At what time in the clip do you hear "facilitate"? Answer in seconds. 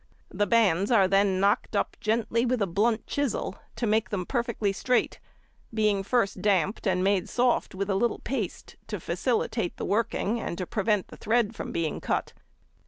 8.99-9.77